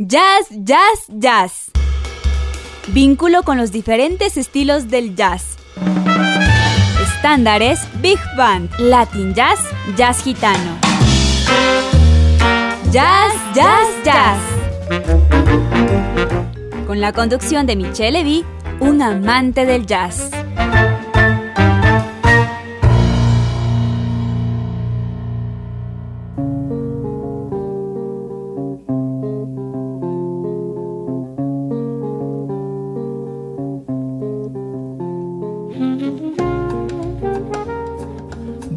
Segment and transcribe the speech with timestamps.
[0.00, 1.72] Jazz, jazz, jazz.
[2.86, 5.56] Vínculo con los diferentes estilos del jazz.
[7.02, 9.58] Estándares, Big Band, Latin Jazz,
[9.96, 10.78] Jazz Gitano.
[12.92, 14.38] Jazz, jazz, jazz.
[16.86, 18.44] Con la conducción de Michelle Levy,
[18.78, 20.30] un amante del jazz.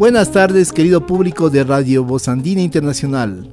[0.01, 3.47] Buenas tardes, querido público de Radio Voz Andina Internacional.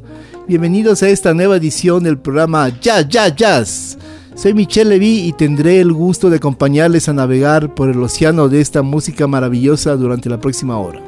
[0.46, 3.98] Bienvenidos a esta nueva edición del programa Jazz, Jazz, Jazz.
[4.34, 8.62] Soy Michelle Levy y tendré el gusto de acompañarles a navegar por el océano de
[8.62, 11.02] esta música maravillosa durante la próxima hora.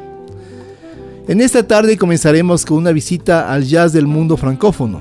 [1.27, 5.01] En esta tarde comenzaremos con una visita al jazz del mundo francófono.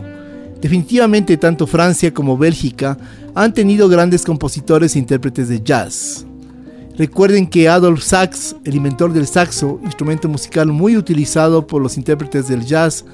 [0.61, 2.97] Definitivamente tanto Francia como Bélgica
[3.35, 6.28] han tenido grandes compositores e intérpretes de jazz.
[6.99, 12.49] Recuerden que Adolf Sax, el inventor del saxo, instrumento musical muy utilizado por los intérpretes
[12.49, 13.05] del jazz,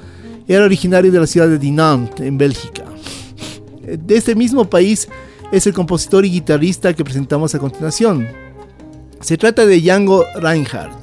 [0.48, 2.84] era originario de la ciudad de Dinant, en Bélgica.
[3.84, 5.08] De este mismo país
[5.52, 8.28] es el compositor y guitarrista que presentamos a continuación.
[9.22, 10.98] Se trata de Django Reinhardt,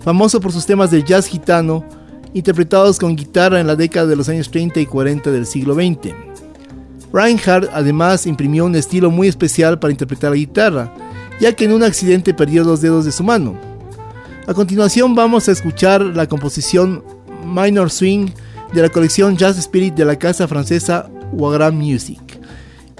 [0.00, 1.84] famoso por sus temas de jazz gitano,
[2.34, 6.12] interpretados con guitarra en la década de los años 30 y 40 del siglo XX.
[7.12, 10.92] Reinhardt además imprimió un estilo muy especial para interpretar la guitarra,
[11.40, 13.58] ya que en un accidente perdió dos dedos de su mano.
[14.46, 17.02] A continuación vamos a escuchar la composición
[17.44, 18.28] Minor Swing
[18.72, 22.20] de la colección Jazz Spirit de la casa francesa Wagram Music.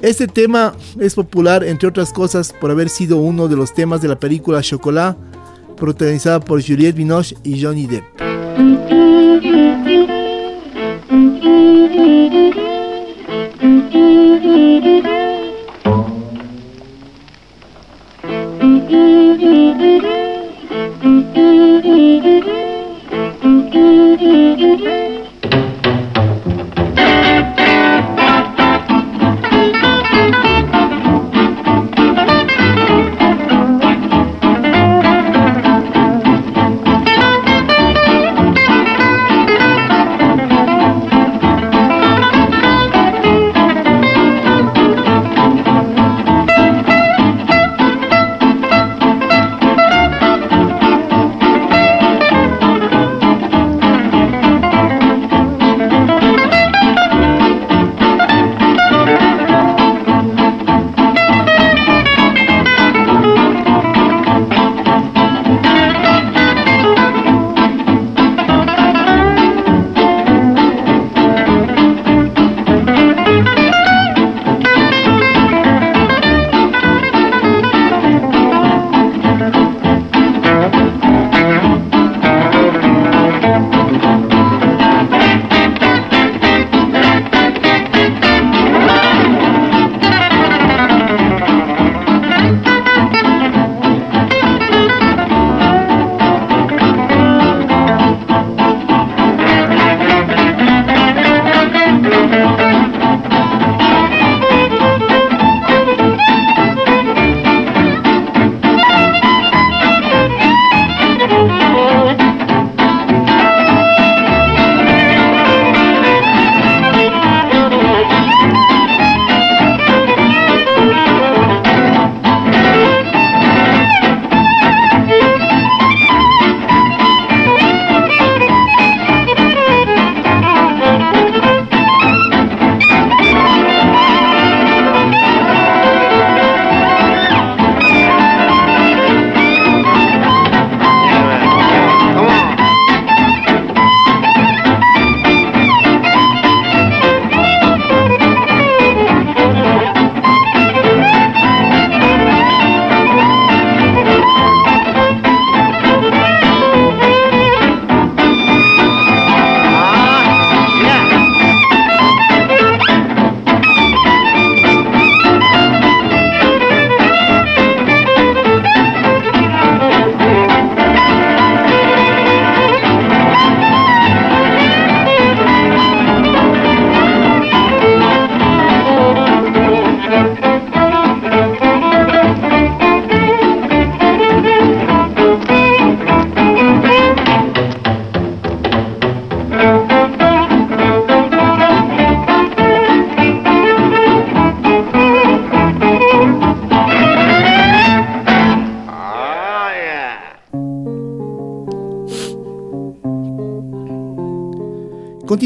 [0.03, 4.09] Este tema es popular entre otras cosas por haber sido uno de los temas de
[4.09, 5.17] la película Chocolat,
[5.77, 8.05] protagonizada por Juliette Binoche y Johnny Depp.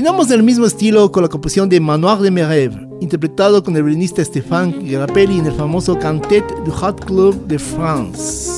[0.04, 3.84] Continuamos en el mismo estilo con la composición de Manoir de Merève, interpretado con el
[3.84, 8.53] violinista Stéphane Grappelli en el famoso Cantet du Hot Club de France.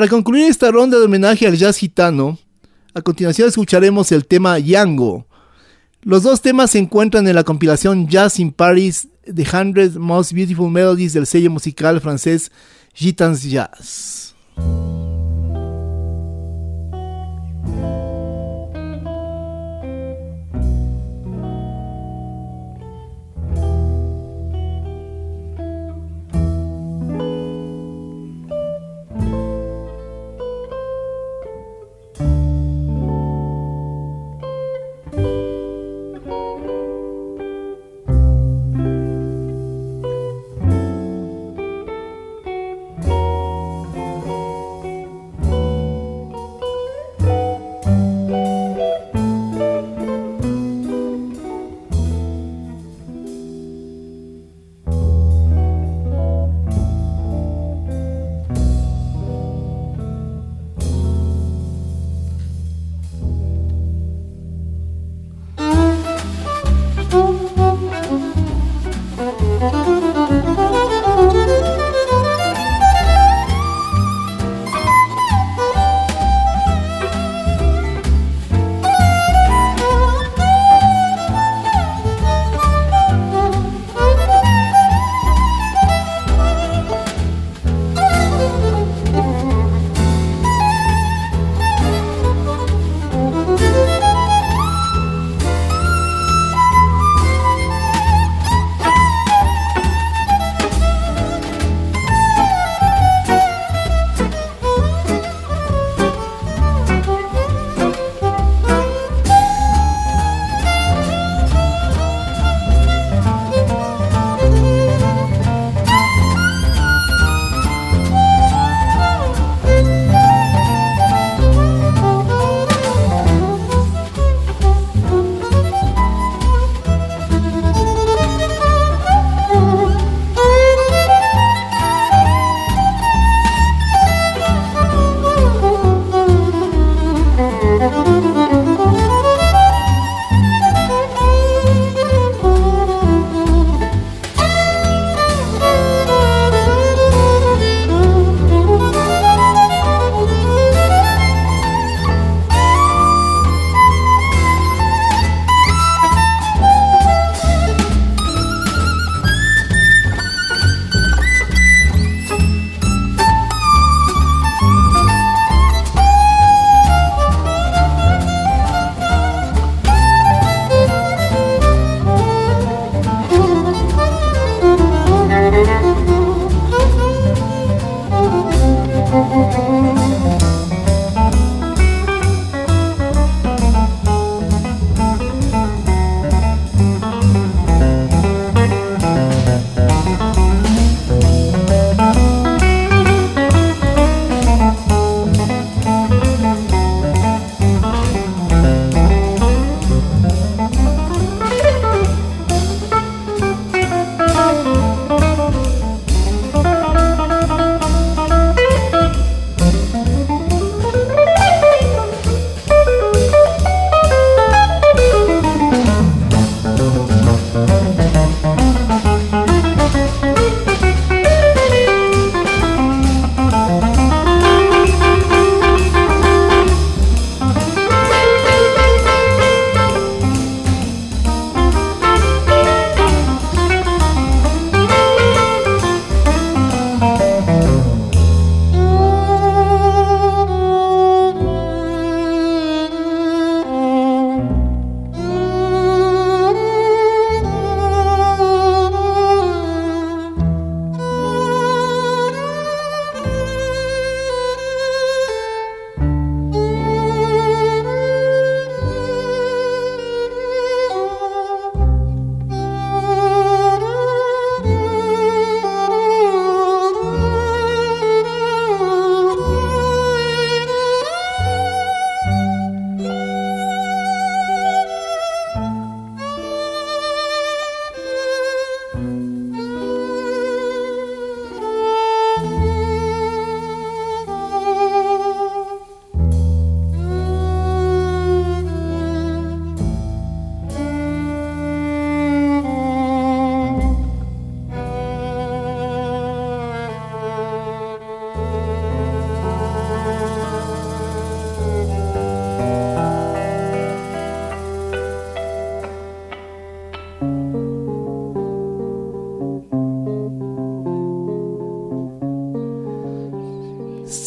[0.00, 2.38] Para concluir esta ronda de homenaje al jazz gitano,
[2.94, 5.26] a continuación escucharemos el tema Yango.
[6.00, 10.70] Los dos temas se encuentran en la compilación Jazz in Paris, The Hundred Most Beautiful
[10.70, 12.50] Melodies del sello musical francés
[12.94, 14.34] Gitans Jazz.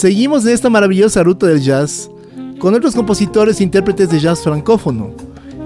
[0.04, 2.12] Seguimos en esta maravillosa ruta del jazz
[2.60, 5.12] con otros compositores e intérpretes de jazz francófono.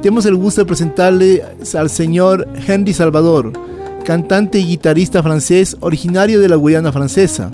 [0.04, 1.44] Tenemos el gusto de presentarle
[1.76, 3.52] al señor Henry Salvador,
[4.06, 7.50] cantante y guitarrista francés originario de la Guyana francesa,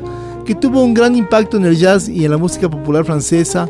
[0.45, 3.69] que tuvo un gran impacto en el jazz y en la música popular francesa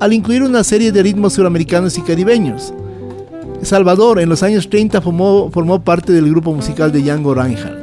[0.00, 2.74] al incluir una serie de ritmos suramericanos y caribeños.
[3.62, 7.77] Salvador en los años 30 formó, formó parte del grupo musical de Django Reinhardt.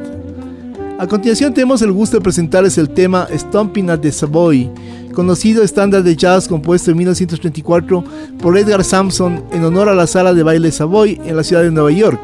[0.97, 4.71] A continuación tenemos el gusto de presentarles el tema Stomping at the Savoy,
[5.13, 8.03] conocido estándar de jazz compuesto en 1934
[8.41, 11.71] por Edgar Sampson en honor a la sala de baile Savoy en la ciudad de
[11.71, 12.21] Nueva York.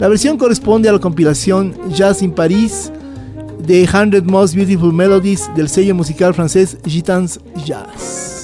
[0.00, 2.90] La versión corresponde a la compilación Jazz in Paris
[3.64, 8.39] de 100 Most Beautiful Melodies del sello musical francés Gitans Jazz.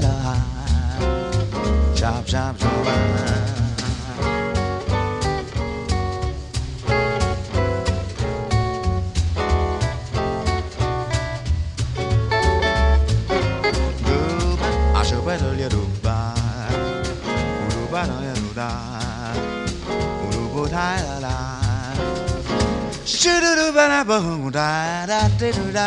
[0.00, 0.36] da
[1.94, 3.32] chop chop chop
[23.22, 25.86] Shoo-doo-doo-ba-da-boom-da-da-dee-doo-da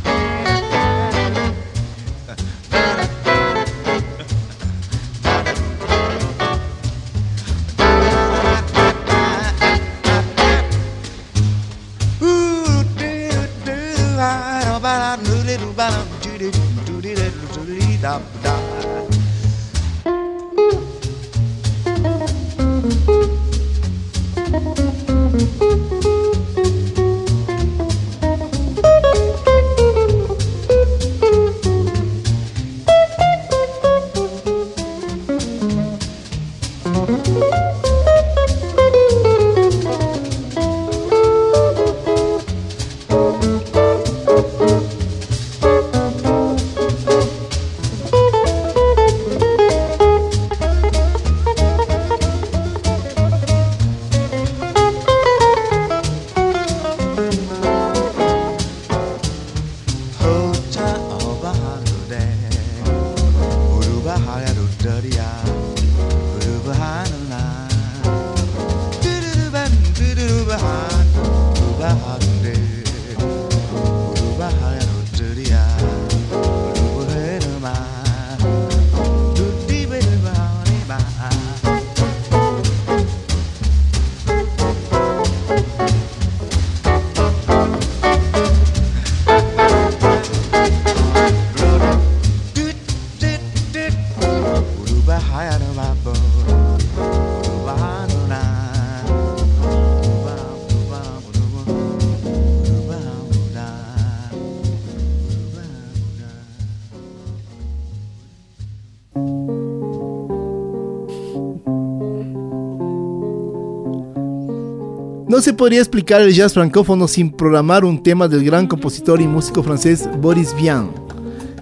[115.41, 119.27] No se podría explicar el jazz francófono sin programar un tema del gran compositor y
[119.27, 120.91] músico francés Boris Vian,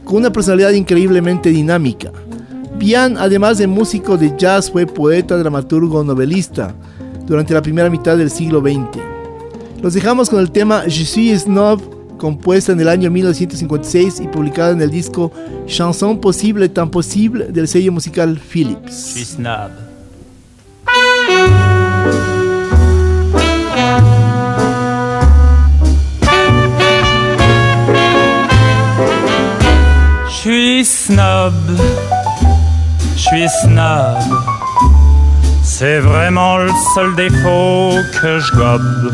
[0.04, 2.12] con una personalidad increíblemente dinámica.
[2.78, 6.76] Vian, además de músico de jazz, fue poeta, dramaturgo, novelista
[7.26, 9.02] durante la primera mitad del siglo XX.
[9.82, 11.80] Los dejamos con el tema Je suis snob,
[12.18, 15.32] compuesta en el año 1956 y publicada en el disco
[15.68, 19.14] Chanson Possible Tan Possible del sello musical Philips.
[19.16, 19.89] Je suis snob.
[30.50, 31.54] Suis snob,
[33.16, 34.18] je suis snob.
[35.62, 39.14] C'est vraiment le seul défaut que je gobe.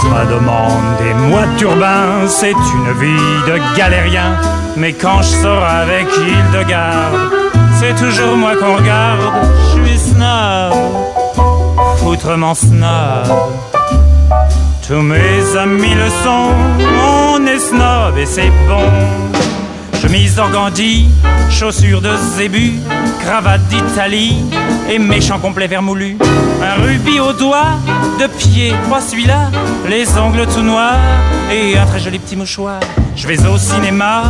[0.00, 4.38] Ça demande des mois de turbin, c'est une vie de galérien.
[4.76, 7.30] Mais quand je sors avec Hildegarde,
[7.78, 9.20] c'est toujours moi qu'on regarde.
[9.76, 10.72] Je suis snob,
[11.98, 13.26] foutrement snob.
[14.88, 16.48] Tous mes amis le sont,
[17.32, 18.88] on est snob et c'est bon.
[20.00, 21.08] Chemise d'organdi,
[21.50, 22.74] chaussures de zébu,
[23.20, 24.36] cravate d'Italie
[24.90, 26.18] et méchant complet vermoulu.
[26.62, 27.78] Un rubis au doigt,
[28.20, 29.50] de pied, pas celui-là,
[29.88, 30.98] les ongles tout noirs
[31.50, 32.80] et un très joli petit mouchoir.
[33.16, 34.24] Je vais au cinéma,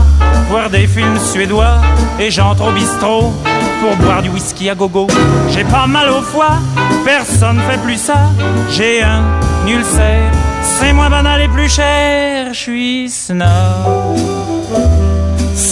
[0.48, 1.80] voir des films suédois
[2.20, 3.32] et j'entre au bistrot
[3.80, 5.08] pour boire du whisky à gogo.
[5.50, 6.58] J'ai pas mal au foie,
[7.04, 8.30] personne fait plus ça.
[8.70, 9.22] J'ai un
[9.66, 10.30] ulcère,
[10.62, 12.54] c'est moins banal et plus cher.
[12.54, 14.12] Je suis snob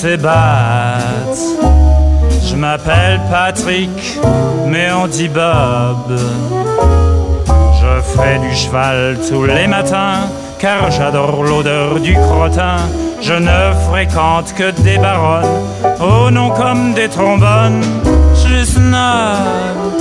[0.00, 0.98] c'est bat.
[2.42, 4.18] Je m'appelle Patrick,
[4.66, 6.18] mais on dit Bob.
[7.80, 12.78] Je fais du cheval tous les matins, car j'adore l'odeur du crottin.
[13.20, 15.66] Je ne fréquente que des baronnes,
[16.00, 17.82] au nom comme des trombones.
[18.34, 19.92] Je suis snob,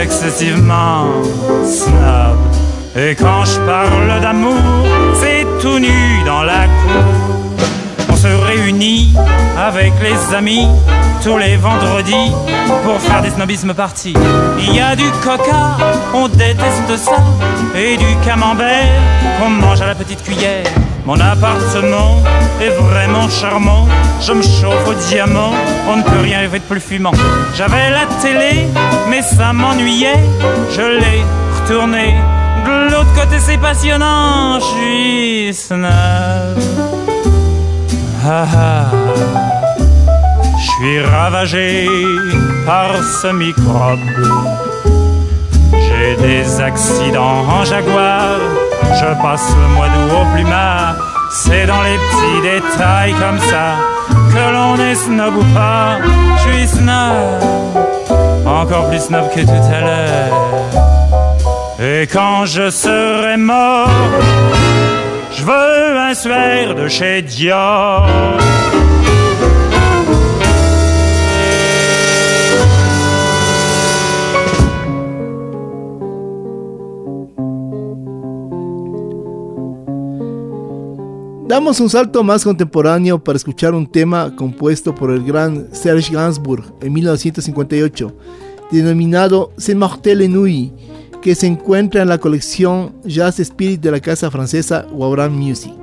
[0.00, 1.06] excessivement
[1.64, 2.55] snob.
[2.96, 4.56] Et quand je parle d'amour,
[5.14, 7.36] c'est tout nu dans la cour
[8.16, 9.14] se réunit
[9.58, 10.68] avec les amis
[11.22, 12.32] tous les vendredis
[12.84, 14.14] pour faire des snobismes partis.
[14.58, 15.76] Il y a du coca,
[16.14, 17.16] on déteste ça,
[17.74, 18.88] et du camembert
[19.38, 20.66] qu'on mange à la petite cuillère.
[21.04, 22.22] Mon appartement
[22.60, 23.86] est vraiment charmant,
[24.20, 25.52] je me chauffe au diamant,
[25.88, 27.12] on ne peut rien rêver de plus fumant.
[27.56, 28.66] J'avais la télé,
[29.08, 30.22] mais ça m'ennuyait,
[30.70, 31.22] je l'ai
[31.60, 32.14] retourné.
[32.66, 36.58] De l'autre côté c'est passionnant, je suis snob.
[40.58, 41.88] Je suis ravagé
[42.66, 44.00] par ce microbe.
[45.72, 48.38] J'ai des accidents en jaguar.
[48.82, 50.96] Je passe le mois d'août au plumard.
[51.30, 53.76] C'est dans les petits détails comme ça
[54.32, 55.98] que l'on est snob ou pas.
[56.38, 57.14] Je suis snob,
[58.44, 60.95] encore plus snob que tout à l'heure.
[61.78, 63.90] Et quand je serai mort,
[65.30, 68.08] je veux un suaire de chez Dior.
[81.46, 86.64] Damos un salto más contemporáneo para escuchar un tema compuesto por el gran Serge Gainsbourg
[86.80, 88.16] en 1958,
[88.72, 90.72] denominado C'est Mortel Nuit
[91.26, 95.74] que se encuentra en la colección Jazz Spirit de la casa francesa Wauran Music.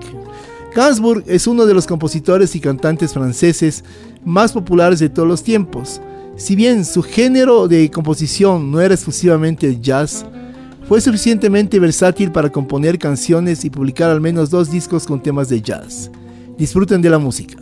[0.74, 3.84] Gainsbourg es uno de los compositores y cantantes franceses
[4.24, 6.00] más populares de todos los tiempos.
[6.38, 10.26] Si bien su género de composición no era exclusivamente jazz,
[10.88, 15.62] fue suficientemente versátil para componer canciones y publicar al menos dos discos con temas de
[15.62, 16.10] jazz.
[16.58, 17.58] Disfruten de la música.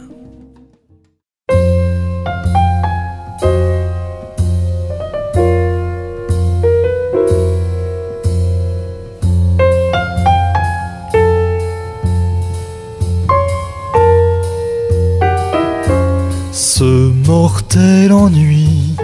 [17.54, 18.96] Mortel ennui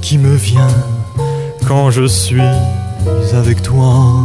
[0.00, 0.76] qui me vient
[1.66, 2.52] quand je suis
[3.34, 4.22] avec toi.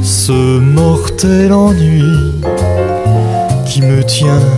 [0.00, 2.04] Ce mortel ennui
[3.66, 4.48] qui me tient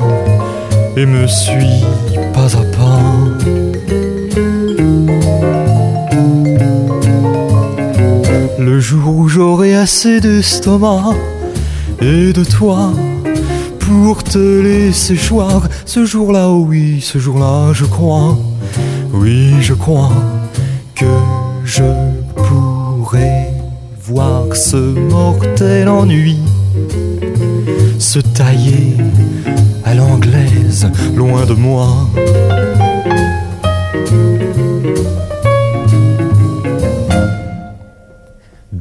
[0.98, 1.82] et me suit
[2.34, 3.00] pas à pas.
[8.58, 11.14] Le jour où j'aurai assez d'estomac
[12.00, 12.92] et de toi
[13.78, 18.38] pour te laisser choir, ce jour-là, oui, ce jour-là, je crois,
[19.12, 20.12] oui, je crois
[20.94, 21.06] que
[21.64, 21.82] je
[22.36, 23.48] pourrai
[24.02, 26.38] voir ce mortel ennui
[27.98, 28.96] se tailler
[29.84, 32.08] à l'anglaise, loin de moi.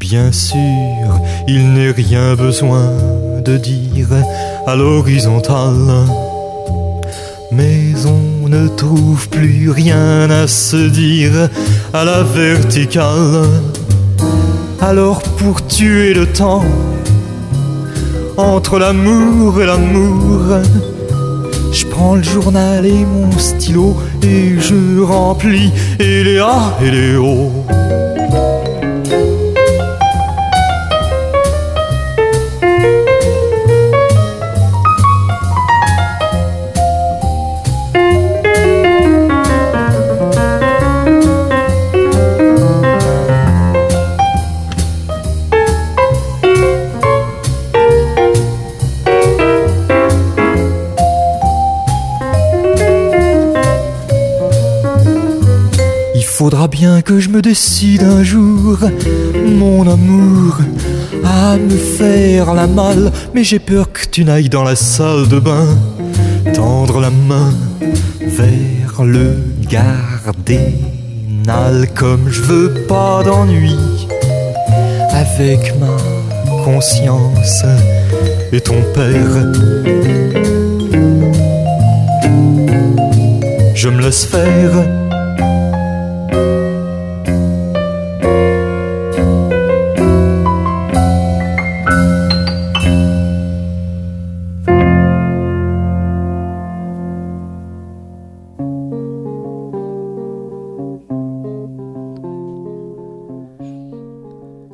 [0.09, 2.89] Bien sûr, il n'est rien besoin
[3.45, 4.07] de dire
[4.65, 6.07] à l'horizontale.
[7.51, 11.47] Mais on ne trouve plus rien à se dire
[11.93, 13.45] à la verticale.
[14.81, 16.65] Alors pour tuer le temps,
[18.35, 20.57] entre l'amour et l'amour,
[21.71, 27.15] je prends le journal et mon stylo et je remplis et les A et les
[27.15, 27.51] O.
[57.09, 58.77] que je me décide un jour,
[59.43, 60.59] mon amour,
[61.25, 63.11] à me faire la malle.
[63.33, 65.75] Mais j'ai peur que tu n'ailles dans la salle de bain,
[66.53, 67.51] tendre la main
[68.21, 70.67] vers le gardénal.
[71.95, 74.07] Comme je veux pas d'ennui
[75.09, 75.97] avec ma
[76.63, 77.63] conscience
[78.51, 79.51] et ton père.
[83.73, 85.08] Je me laisse faire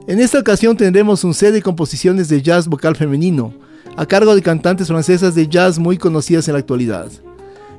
[0.08, 3.54] En esta ocasión tendremos un set de composiciones de jazz vocal femenino,
[3.98, 7.10] a cargo de cantantes francesas de jazz muy conocidas en la actualidad.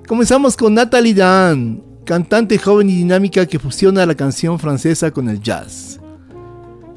[0.09, 5.41] Comenzamos con Nathalie Dan, cantante joven y dinámica que fusiona la canción francesa con el
[5.41, 6.01] jazz.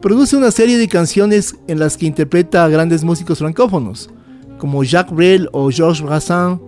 [0.01, 4.09] Produce una serie de canciones en las que interpreta a grandes músicos francófonos,
[4.57, 6.59] como Jacques Brel o Georges Brassens,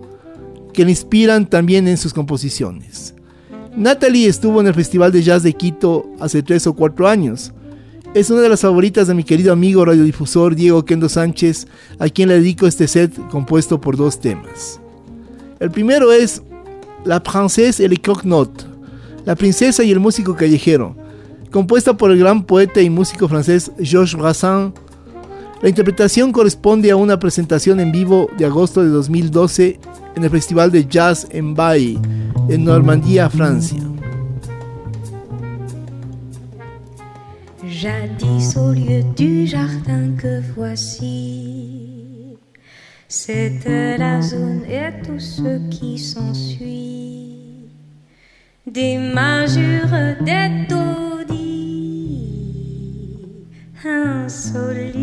[0.72, 3.12] que le inspiran también en sus composiciones.
[3.76, 7.52] Natalie estuvo en el Festival de Jazz de Quito hace tres o cuatro años,
[8.14, 11.66] es una de las favoritas de mi querido amigo radiodifusor Diego Kendo Sánchez,
[11.98, 14.80] a quien le dedico este set compuesto por dos temas.
[15.60, 16.42] El primero es
[17.04, 18.64] La Princesse et le Croque-Note,
[19.24, 20.94] La Princesa y el Músico Callejero,
[21.50, 24.74] compuesta por el gran poeta y músico francés Georges Brassens.
[25.62, 29.78] La interpretación corresponde a una presentación en vivo de agosto de 2012
[30.16, 31.98] en el Festival de Jazz en Baye,
[32.48, 33.80] en Normandía, Francia.
[37.82, 42.38] Jadis au lieu du jardin que voici,
[43.08, 47.70] c'était la zone et tout ce qui s'ensuit.
[48.70, 52.28] Des masures, des taudis
[53.84, 55.02] insolites,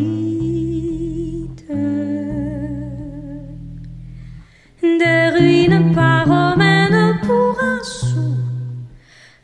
[4.82, 5.94] des ruines
[6.26, 8.38] romaines pour un sou.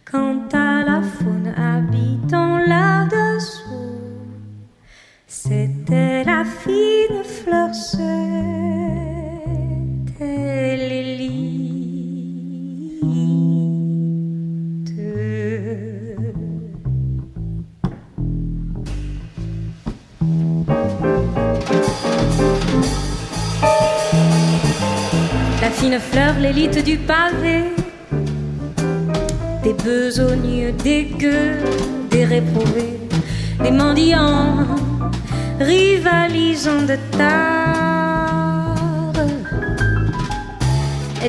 [0.09, 3.24] Quant à la faune habitant là-dessous,
[5.47, 8.07] c'était la fine fleur, c'était
[10.75, 11.45] l'élite.
[25.61, 27.65] La fine fleur, l'élite du pavé
[29.63, 31.59] des besogneux, des gueux,
[32.09, 32.99] des réprouvés,
[33.61, 34.94] des mendiants
[35.59, 39.13] rivalisant de tard,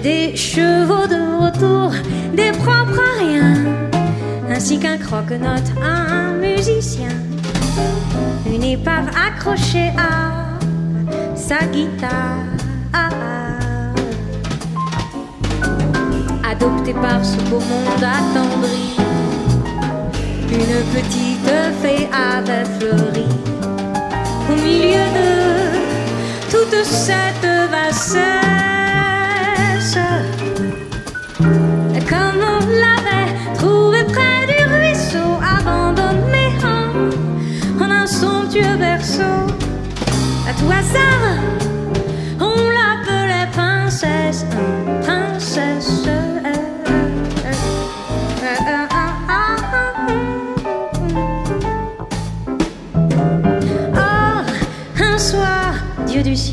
[0.03, 1.93] des chevaux de retour,
[2.35, 7.17] des propres à ainsi qu'un croque-note un musicien,
[8.47, 10.57] une épave accrochée à
[11.35, 12.47] sa guitare.
[16.49, 18.97] adopté par ce beau monde attendri.
[20.49, 21.51] Une petite
[21.83, 23.27] fée avait fleuri
[24.49, 25.31] au milieu de
[26.51, 28.39] toute cette bassesse.
[32.09, 35.29] Comme on l'avait trouvé près du ruisseau,
[35.59, 39.37] abandonné en, en un somptueux berceau.
[40.49, 41.35] À tout hasard,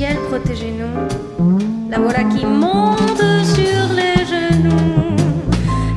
[0.04, 0.98] ciel, protégez-nous.
[1.90, 5.16] La voilà qui monte sur les genoux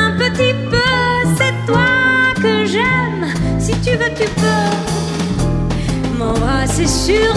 [0.00, 0.92] un petit peu.
[1.38, 1.92] C'est toi
[2.42, 3.24] que j'aime.
[3.58, 4.72] Si tu veux, tu peux
[6.18, 7.32] m'embrasser sur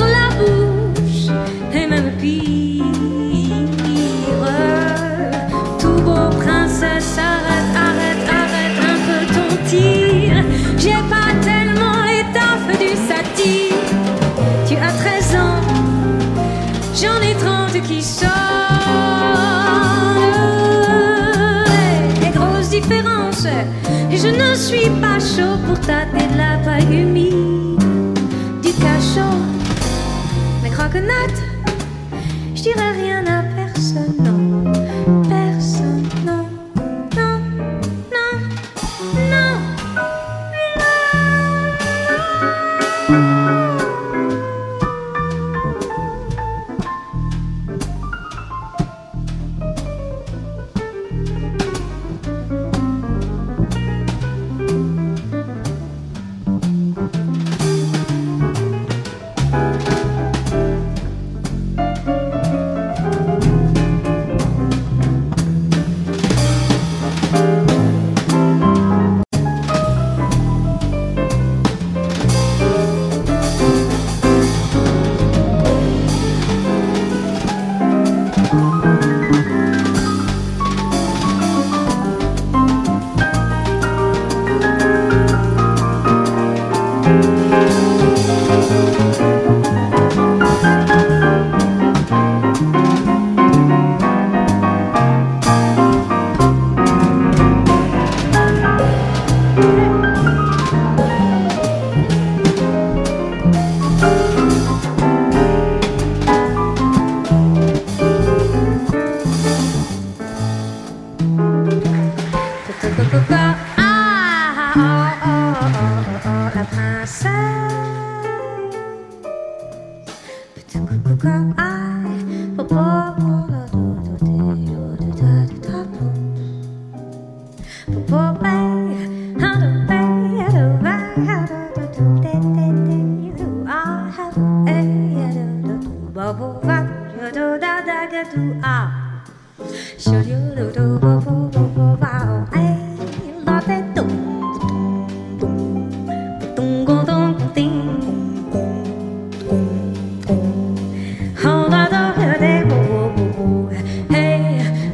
[23.45, 27.79] je ne suis pas chaud pour tâter de la paille humide,
[28.61, 29.37] du cachot.
[30.61, 31.39] Mais croque-note,
[32.55, 34.28] je dirais rien à personne,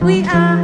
[0.06, 0.55] we are.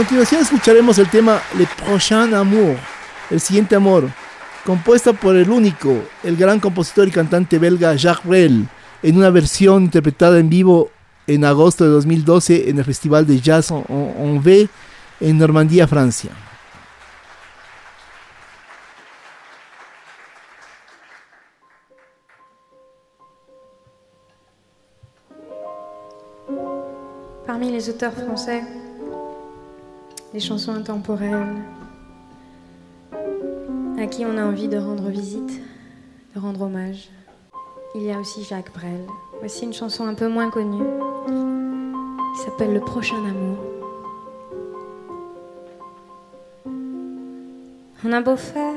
[0.00, 2.74] Continuación escucharemos el tema Le Prochain Amour,
[3.28, 4.08] el siguiente amor,
[4.64, 8.66] compuesta por el único, el gran compositor y cantante belga Jacques Brel,
[9.02, 10.90] en una versión interpretada en vivo
[11.26, 14.68] en agosto de 2012 en el Festival de Jazz en, V
[15.20, 16.30] en Normandía, Francia.
[27.46, 28.62] Parmi les auteurs français,
[30.32, 31.62] les chansons intemporelles,
[33.98, 35.60] à qui on a envie de rendre visite,
[36.34, 37.10] de rendre hommage,
[37.96, 39.06] il y a aussi Jacques Brel.
[39.40, 40.86] Voici une chanson un peu moins connue
[42.34, 43.58] qui s'appelle Le prochain amour.
[48.04, 48.74] On a beau faire,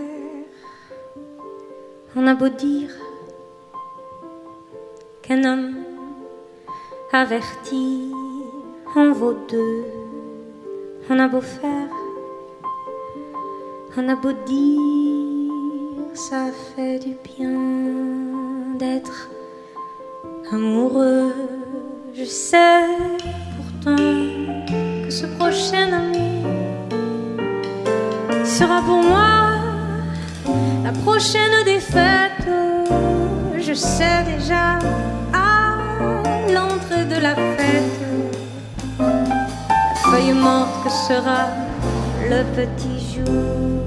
[2.15, 2.89] on a beau dire
[5.21, 5.75] qu'un homme
[7.11, 8.11] averti
[8.95, 10.02] en vaut deux.
[11.09, 11.89] On a beau faire,
[13.97, 19.29] on a beau dire, ça fait du bien d'être
[20.51, 21.33] amoureux.
[22.13, 22.85] Je sais
[23.57, 26.49] pourtant que ce prochain amour
[28.45, 29.59] sera pour moi
[30.85, 32.47] la prochaine défaite.
[33.59, 34.79] Je sais déjà
[35.33, 35.77] à
[36.53, 38.03] l'entrée de la fête
[40.33, 41.47] morte que sera
[42.29, 43.81] le petit jour.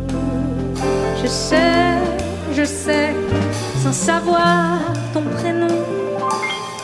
[1.23, 1.99] Je sais,
[2.53, 3.15] je sais,
[3.83, 4.79] sans savoir
[5.13, 5.79] ton prénom,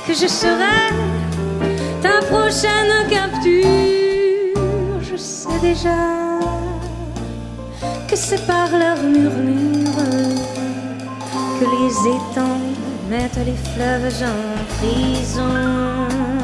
[0.07, 0.93] que je serai
[2.03, 4.53] ta prochaine capture.
[5.03, 6.39] Je sais déjà
[8.09, 9.91] que c'est par leur murmure
[11.59, 12.67] que les étangs
[13.11, 14.41] mettent les fleuves en
[14.77, 16.42] prison.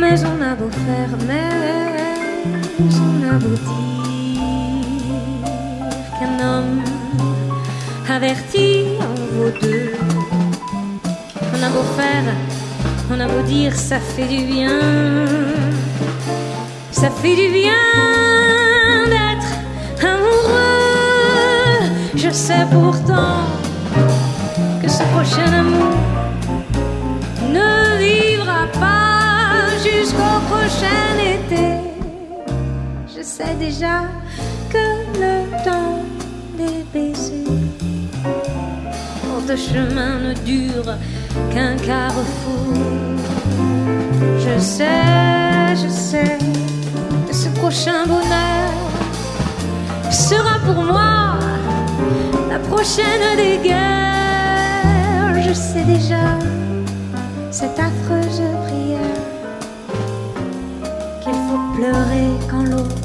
[0.00, 1.50] Mais on a beau faire, mais
[3.06, 4.40] on a beau dire
[6.18, 6.82] qu'un homme
[8.08, 9.92] averti en vaut deux.
[11.52, 12.24] On a beau faire,
[13.10, 14.80] on a beau dire, ça fait du bien.
[16.90, 17.84] Ça fait du bien
[19.12, 19.52] d'être
[20.02, 21.90] amoureux.
[22.16, 23.44] Je sais pourtant
[24.82, 25.98] que ce prochain amour
[27.52, 28.99] ne vivra pas
[30.10, 31.66] jusqu'au prochain été.
[33.16, 34.02] Je sais déjà
[34.68, 34.84] que
[35.18, 36.02] le temps
[36.56, 37.46] des baisers
[39.48, 40.94] de chemin ne dure
[41.52, 42.74] qu'un carrefour.
[44.38, 46.38] Je sais, je sais
[47.26, 48.70] que ce prochain bonheur
[50.10, 51.38] sera pour moi
[52.48, 55.42] la prochaine des guerres.
[55.48, 56.38] Je sais déjà
[57.50, 58.49] cette affreuse
[61.80, 62.99] pleurer quand l'autre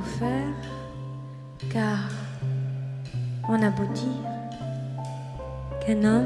[0.00, 0.54] faire,
[1.70, 2.08] car
[3.48, 4.10] on a beau dire
[5.84, 6.23] qu'un homme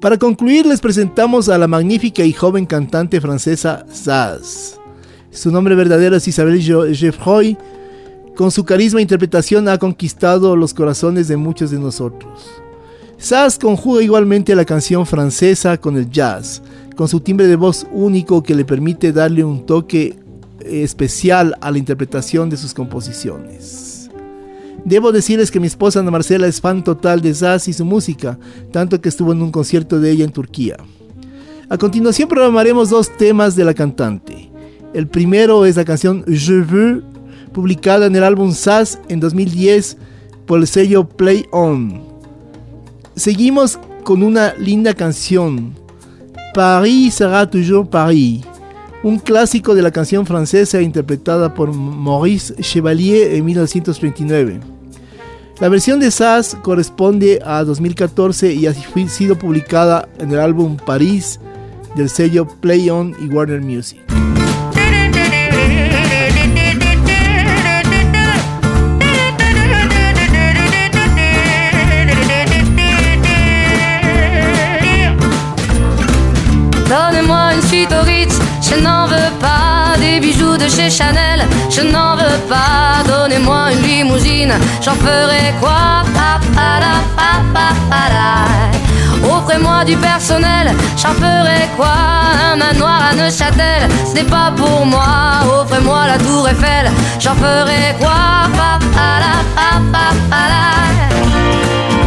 [0.00, 4.78] Para concluir, les presentamos a la magnífica y joven cantante francesa Zaz.
[5.32, 7.58] Su nombre verdadero es Isabelle Geoffroy.
[8.36, 12.48] Con su carisma e interpretación ha conquistado los corazones de muchos de nosotros.
[13.20, 16.62] Zaz conjuga igualmente la canción francesa con el jazz,
[16.94, 20.16] con su timbre de voz único que le permite darle un toque
[20.64, 23.97] especial a la interpretación de sus composiciones.
[24.88, 28.38] Debo decirles que mi esposa Ana Marcela es fan total de Zaz y su música,
[28.72, 30.78] tanto que estuvo en un concierto de ella en Turquía.
[31.68, 34.50] A continuación programaremos dos temas de la cantante.
[34.94, 37.02] El primero es la canción Je veux,
[37.52, 39.98] publicada en el álbum Zaz en 2010
[40.46, 42.02] por el sello Play On.
[43.14, 45.74] Seguimos con una linda canción,
[46.54, 48.40] Paris sera toujours Paris,
[49.02, 54.77] un clásico de la canción francesa interpretada por Maurice Chevalier en 1939.
[55.60, 58.74] La versión de Sass corresponde a 2014 y ha
[59.08, 61.40] sido publicada en el álbum París
[61.96, 64.00] del sello Play On y Warner Music.
[80.20, 83.04] De chez Chanel, je n'en veux pas.
[83.06, 84.52] Donnez-moi une limousine,
[84.82, 86.02] j'en ferai quoi?
[89.22, 91.94] Offrez-moi du personnel, j'en ferai quoi?
[92.52, 95.40] Un manoir à Neuchâtel, ce n'est pas pour moi.
[95.60, 96.90] Offrez-moi la tour Eiffel,
[97.20, 98.38] j'en ferai quoi?
[101.90, 101.97] Je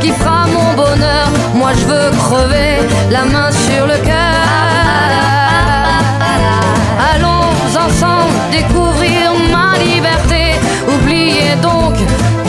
[0.00, 1.26] qui fera mon bonheur.
[1.54, 2.78] Moi je veux crever
[3.10, 4.40] la main sur le cœur.
[7.12, 7.50] Allons
[7.84, 10.42] ensemble découvrir ma liberté.
[10.88, 11.94] Oubliez donc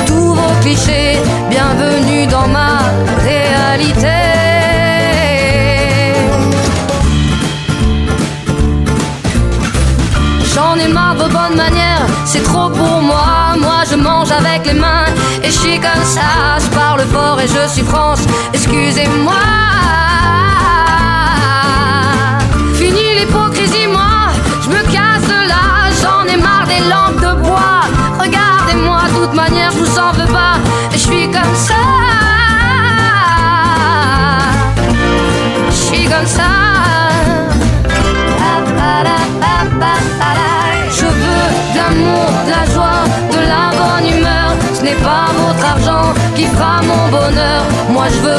[0.05, 1.19] tous vos clichés.
[1.49, 2.79] Bienvenue dans ma
[3.27, 4.19] réalité.
[10.53, 13.55] J'en ai marre de vos bonnes manières, c'est trop pour moi.
[13.59, 15.05] Moi je mange avec les mains
[15.43, 16.60] et je suis comme ça.
[17.43, 18.00] Je suis France,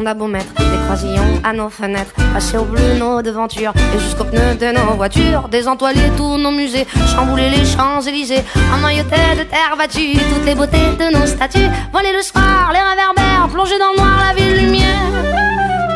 [0.00, 4.72] On des croisillons à nos fenêtres, passer au bleu nos devantures et jusqu'aux pneus de
[4.72, 8.42] nos voitures, désentoiler tous nos musées, chambouler les Champs-Élysées,
[8.74, 13.48] emmailloter de terre battue toutes les beautés de nos statues, voler le soir, les réverbères,
[13.52, 15.12] plonger dans le noir la ville lumière.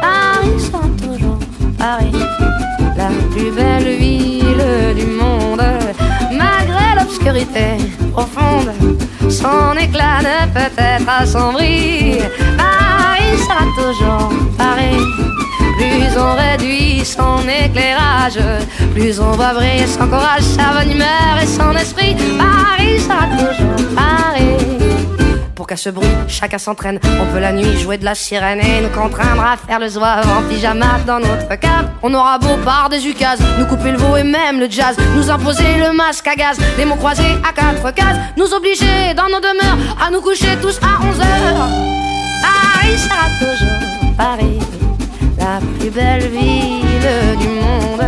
[0.02, 1.38] Paris sera toujours
[1.78, 2.12] Paris,
[2.96, 5.62] la plus belle ville du monde,
[6.30, 6.73] malgré
[7.04, 7.76] l'obscurité
[8.12, 8.72] profonde.
[9.28, 12.18] Son éclat ne peut être assombri.
[12.56, 14.98] Paris sera toujours Paris.
[15.76, 18.38] Plus on réduit son éclairage,
[18.94, 22.16] plus on voit briller son courage, sa bonne humeur et son esprit.
[22.38, 24.83] Paris sera toujours Paris.
[25.54, 26.98] Pour qu'à ce bruit, chacun s'entraîne.
[27.20, 30.26] On peut la nuit jouer de la sirène et nous contraindre à faire le zouave
[30.28, 31.90] en pyjama dans notre cave.
[32.02, 35.30] On aura beau par des ukases, nous couper le veau et même le jazz, nous
[35.30, 39.40] imposer le masque à gaz, des mots croisés à quatre cases, nous obliger dans nos
[39.40, 41.68] demeures à nous coucher tous à 11 heures.
[42.42, 44.58] Paris sera toujours Paris,
[45.38, 48.04] la plus belle ville du monde,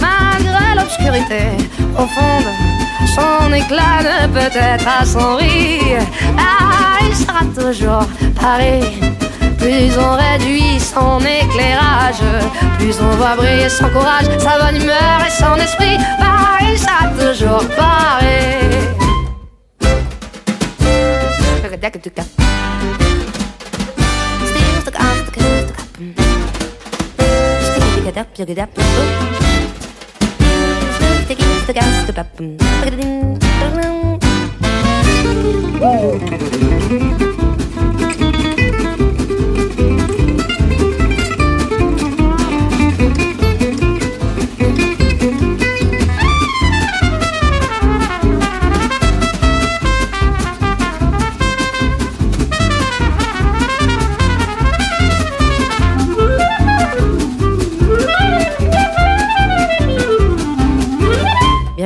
[0.00, 1.42] malgré l'obscurité
[1.92, 2.73] profonde.
[3.14, 5.80] Son éclat ne peut être assombri.
[6.36, 8.06] Paris sera toujours
[8.40, 9.00] Paris.
[9.58, 12.22] Plus on réduit son éclairage,
[12.78, 15.96] plus on voit briller son courage, sa bonne humeur et son esprit.
[16.18, 18.04] Paris sera toujours Paris.
[35.80, 36.18] Woo!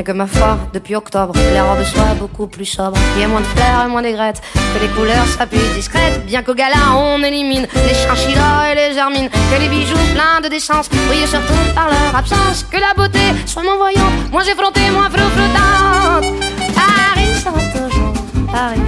[0.09, 2.97] Que ma foi, depuis octobre, les robes soient beaucoup plus sobres.
[3.13, 6.25] Qu'il y ait moins de fleurs et moins d'aigrettes, que les couleurs soient plus discrètes.
[6.25, 9.29] Bien qu'au gala, on élimine les chinchillas et les germines.
[9.29, 12.65] Que les bijoux pleins de décence brillent surtout par leur absence.
[12.71, 16.25] Que la beauté soit moins voyante, moins effrontée, moins flottante.
[16.79, 18.15] Paris sera toujours
[18.51, 18.81] Paris,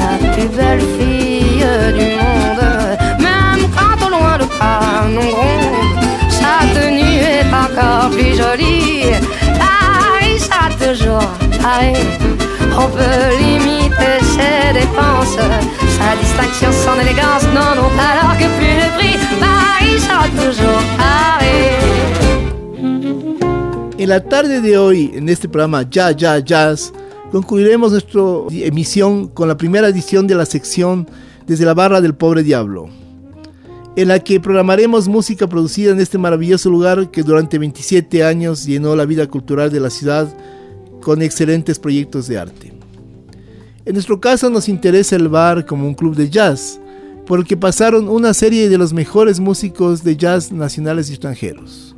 [0.00, 1.64] la plus belle fille
[1.98, 2.64] du monde.
[3.20, 5.66] Même quand au loin le canon gronde,
[6.28, 9.03] sa tenue est encore plus jolie.
[23.98, 26.92] En la tarde de hoy, en este programa Ya Ya Jazz,
[27.32, 31.08] concluiremos nuestra emisión con la primera edición de la sección
[31.44, 32.88] Desde la Barra del Pobre Diablo,
[33.96, 38.94] en la que programaremos música producida en este maravilloso lugar que durante 27 años llenó
[38.94, 40.28] la vida cultural de la ciudad
[41.04, 42.72] con excelentes proyectos de arte.
[43.84, 46.80] En nuestro caso nos interesa el bar como un club de jazz,
[47.26, 51.94] por el que pasaron una serie de los mejores músicos de jazz nacionales y extranjeros.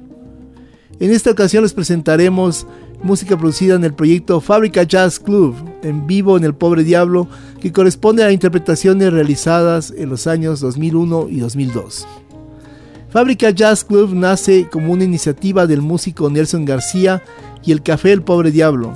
[0.99, 2.67] En esta ocasión les presentaremos
[3.03, 7.29] música producida en el proyecto Fábrica Jazz Club, en vivo en El Pobre Diablo,
[7.61, 12.07] que corresponde a interpretaciones realizadas en los años 2001 y 2002.
[13.11, 17.23] Fábrica Jazz Club nace como una iniciativa del músico Nelson García
[17.67, 18.95] y el Café El Pobre Diablo,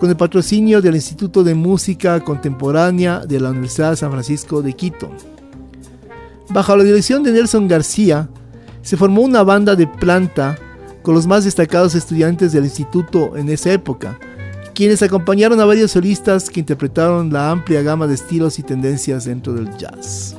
[0.00, 4.72] con el patrocinio del Instituto de Música Contemporánea de la Universidad de San Francisco de
[4.72, 5.10] Quito.
[6.48, 8.28] Bajo la dirección de Nelson García,
[8.82, 10.56] se formó una banda de planta
[11.02, 14.18] con los más destacados estudiantes del instituto en esa época,
[14.74, 19.52] quienes acompañaron a varios solistas que interpretaron la amplia gama de estilos y tendencias dentro
[19.52, 20.36] del jazz.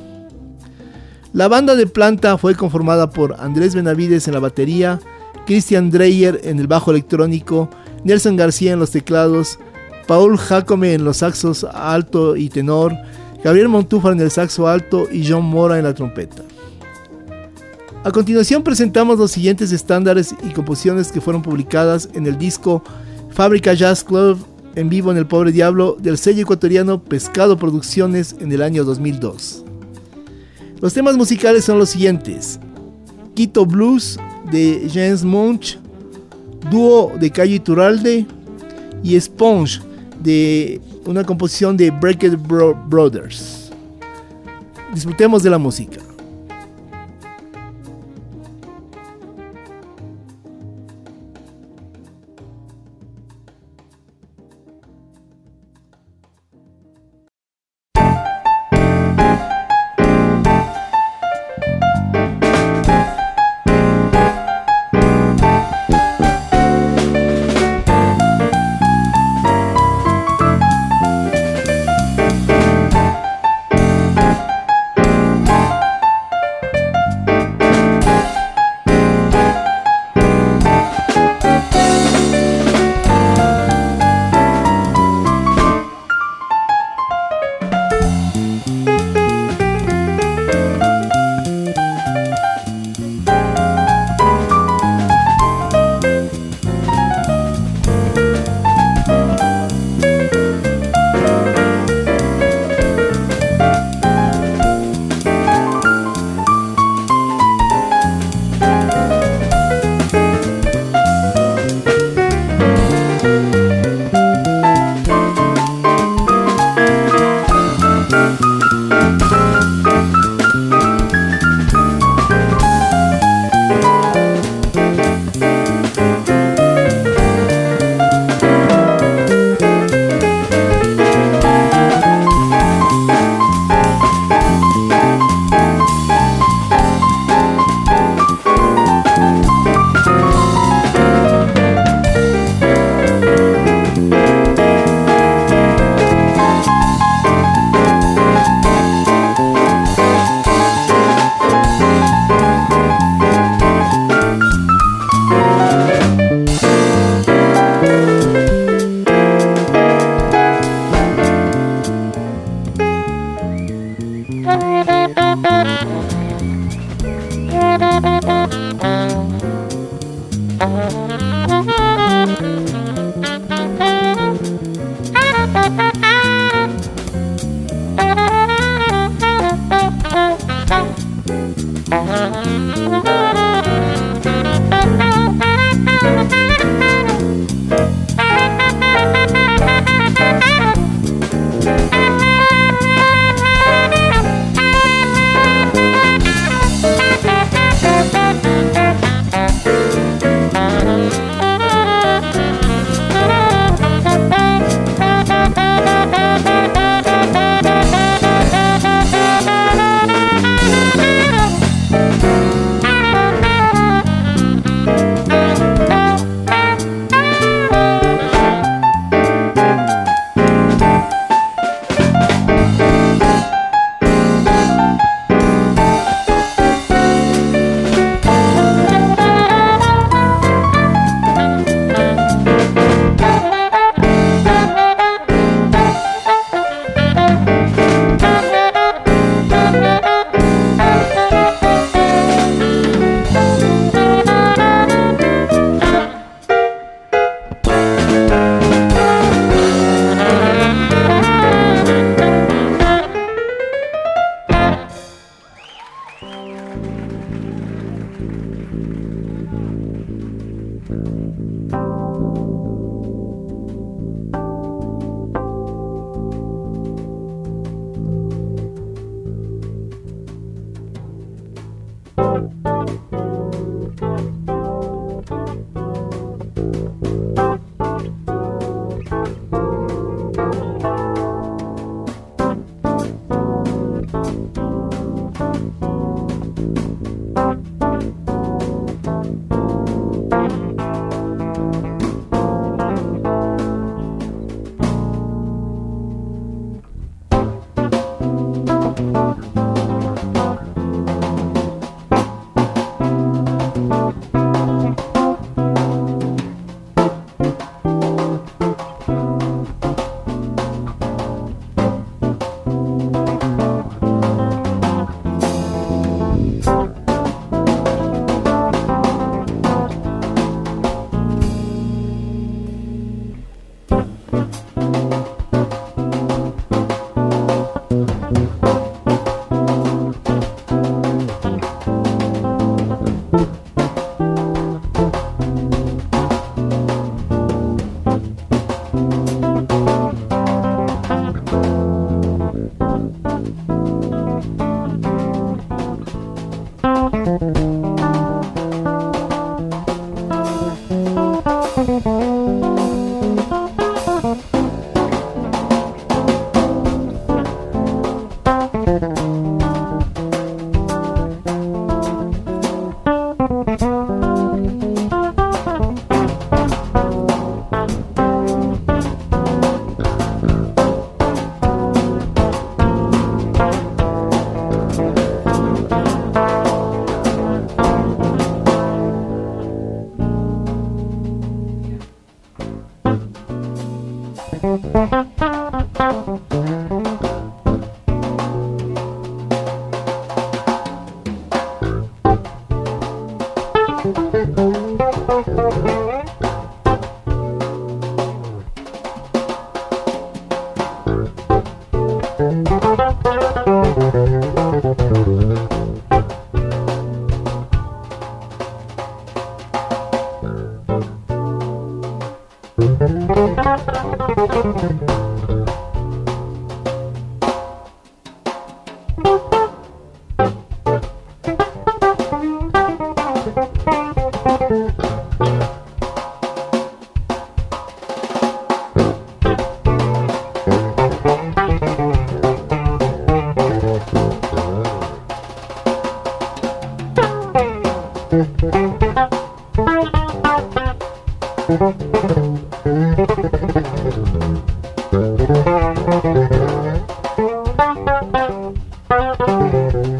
[1.32, 4.98] La banda de planta fue conformada por Andrés Benavides en la batería,
[5.48, 7.70] Christian Dreyer en el bajo electrónico,
[8.04, 9.58] Nelson García en los teclados,
[10.06, 12.94] Paul Jacome en los saxos alto y tenor,
[13.42, 16.42] Gabriel Montúfar en el saxo alto y John Mora en la trompeta.
[18.04, 22.84] A continuación presentamos los siguientes estándares y composiciones que fueron publicadas en el disco
[23.30, 24.44] Fábrica Jazz Club
[24.74, 29.64] en vivo en El Pobre Diablo del sello ecuatoriano Pescado Producciones en el año 2002.
[30.82, 32.60] Los temas musicales son los siguientes.
[33.34, 34.18] Quito Blues
[34.50, 35.78] de James Munch,
[36.70, 38.26] Dúo de Cayo Iturralde
[39.02, 39.80] y Sponge
[40.20, 43.70] de una composición de Breaked Bro Brothers.
[44.92, 46.07] Disfrutemos de la música.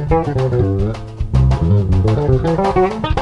[0.08, 0.28] Thank
[3.04, 3.17] you.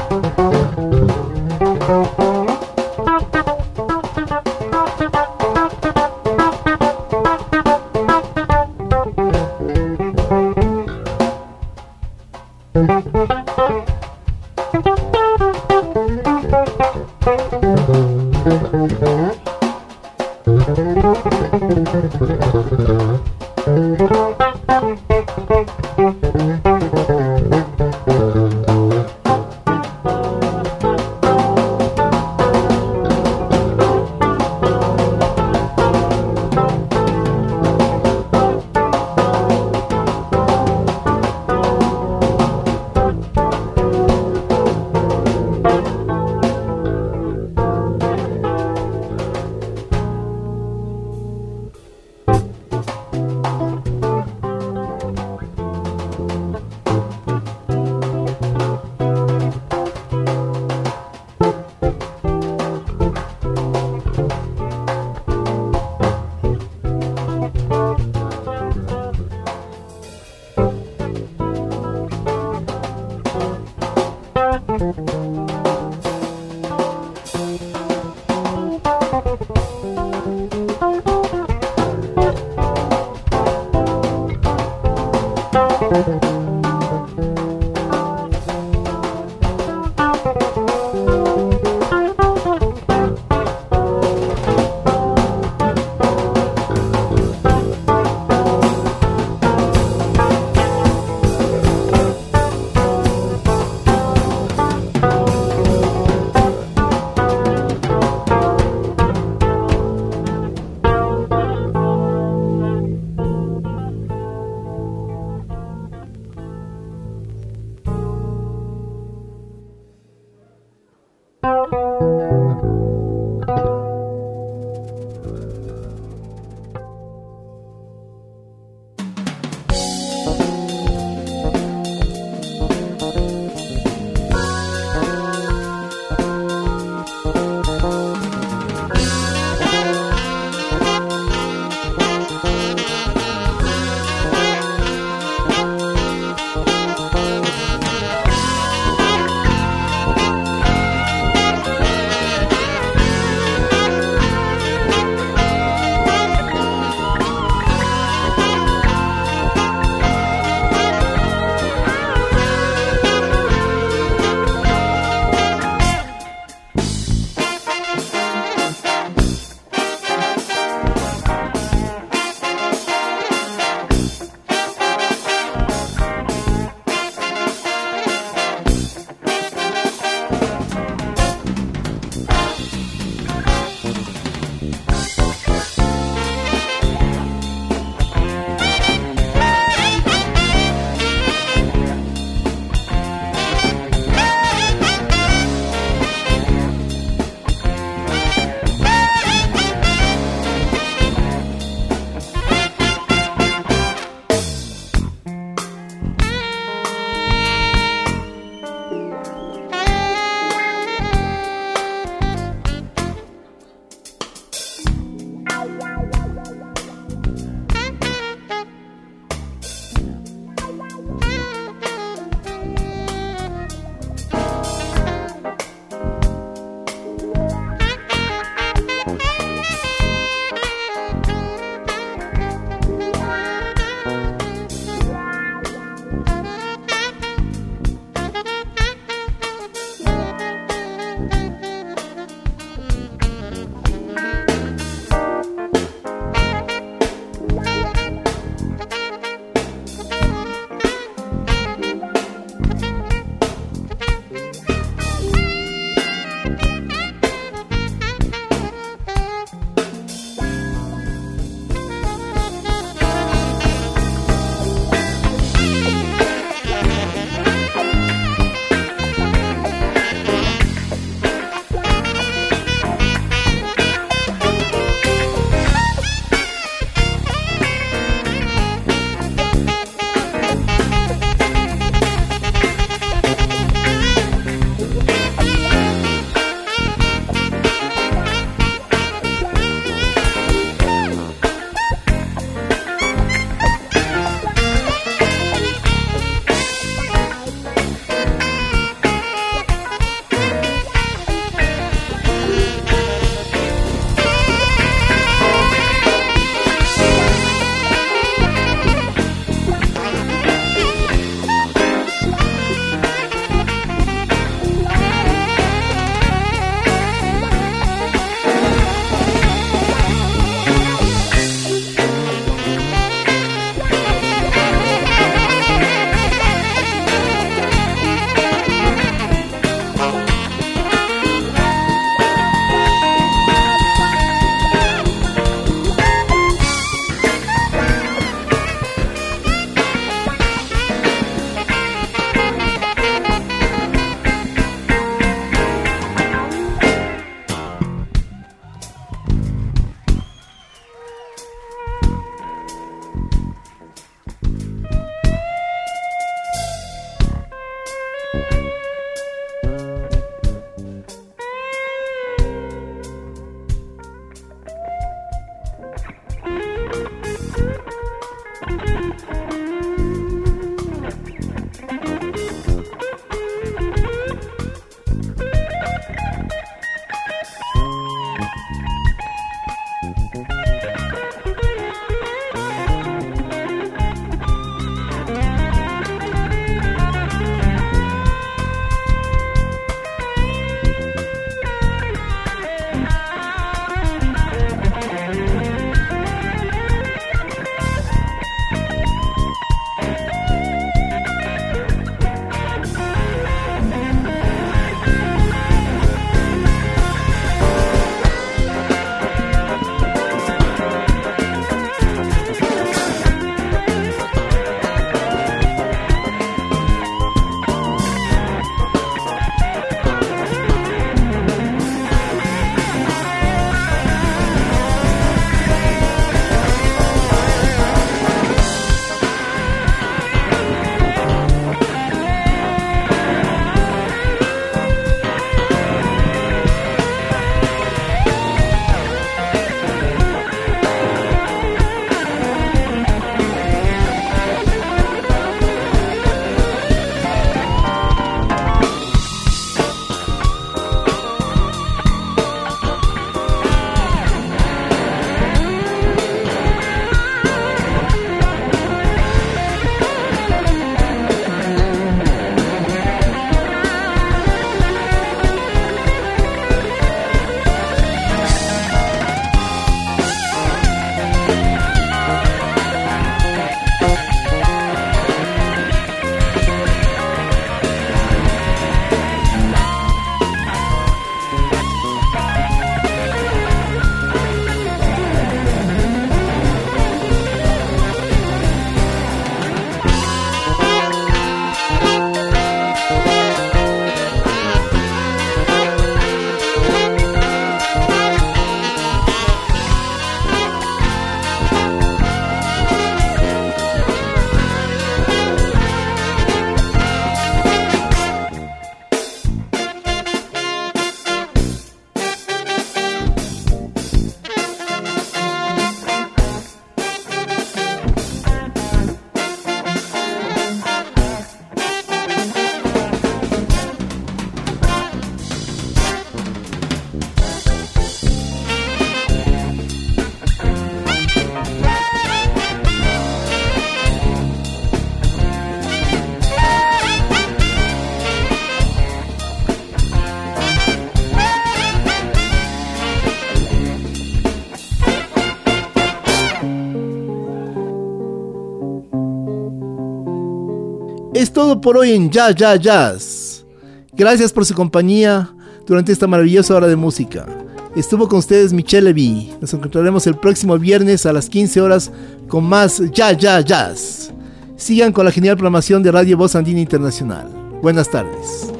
[551.57, 553.65] Todo por hoy en Ya Ya Jazz.
[554.13, 555.49] Gracias por su compañía
[555.87, 557.47] durante esta maravillosa hora de música.
[557.95, 559.53] Estuvo con ustedes Michelle Levy.
[559.59, 562.11] Nos encontraremos el próximo viernes a las 15 horas
[562.47, 564.31] con más Ya Ya Jazz.
[564.75, 567.47] Sigan con la genial programación de Radio Voz Andina Internacional.
[567.81, 568.71] Buenas tardes.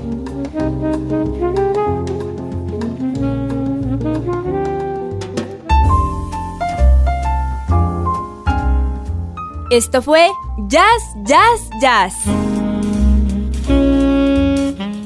[9.72, 10.28] Esto fue
[10.68, 12.37] Jazz, Jazz, Jazz.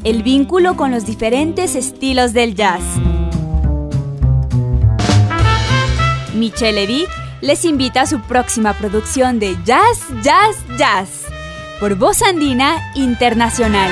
[0.03, 2.81] El vínculo con los diferentes estilos del jazz.
[6.33, 7.05] Michelle Levy
[7.41, 11.25] les invita a su próxima producción de Jazz, Jazz, Jazz
[11.79, 13.91] por Voz Andina Internacional.